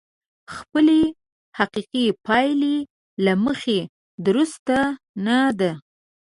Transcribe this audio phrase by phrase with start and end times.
[0.55, 1.01] خپلې
[1.57, 2.75] حقيقي پايلې
[3.25, 3.79] له مخې
[4.25, 4.77] درسته
[5.25, 5.71] نه ده.